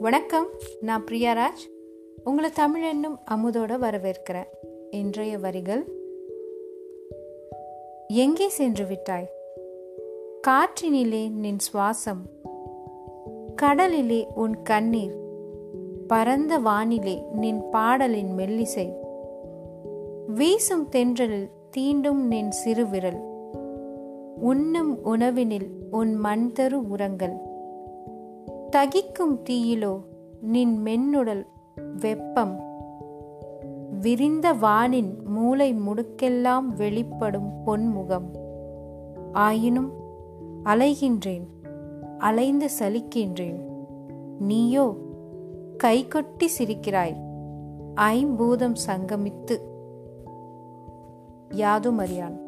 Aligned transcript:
வணக்கம் 0.00 0.46
நான் 0.80 1.04
பிரியாராஜ். 1.04 1.62
உங்களை 2.24 2.50
தமிழ் 2.50 2.82
என்னும் 2.82 3.18
அமுதோட 3.30 3.78
வரவேற்கிறேன். 3.78 4.46
இன்றைய 4.90 5.38
வரிகள் 5.38 5.84
எங்கே 8.08 8.48
சென்று 8.48 8.86
விட்டாய்? 8.86 9.30
காற்றினிலே 10.48 11.30
நின் 11.30 11.56
சுவாசம். 11.56 12.22
கடலிலே 13.56 14.26
உன் 14.34 14.62
கண்ணீர். 14.62 15.14
பரந்த 16.06 16.58
வானிலே 16.58 17.22
நின் 17.32 17.62
பாடலின் 17.70 18.36
மெல்லிசை. 18.36 18.92
வீசும் 20.26 20.88
தென்றலில் 20.88 21.50
தீண்டும் 21.76 22.26
நின் 22.26 22.50
சிறுவிரல். 22.64 23.20
உண்ணும் 24.40 25.04
உணவினில் 25.04 25.70
உன் 25.90 26.14
மண் 26.14 26.52
தரு 26.58 26.88
உரங்கள். 26.88 27.48
தகிக்கும் 28.76 29.42
தீயிலோ 29.50 30.00
நின் 30.40 30.82
மென்னுடல் 30.82 31.46
வெப்பம். 32.00 32.60
விரிந்த 34.00 34.52
வானின் 34.52 35.24
மூளை 35.24 35.74
முடுக்கெல்லாம் 35.74 36.66
வெளிப்படும் 36.76 37.50
பொன்முகம். 37.66 38.28
ஆயினும் 39.32 39.92
அலைகின்றேன் 40.64 41.46
அலைந்து 42.18 42.68
சலிக்கின்றேன். 42.78 43.60
நீயோ 44.38 44.96
கைகொட்டி 45.84 46.46
சிரிக்கிறாய் 46.58 47.16
ஐம்பூதம் 47.94 48.74
சங்கமித்து. 48.86 49.58
யாதும் 51.54 51.98
அறியான். 51.98 52.38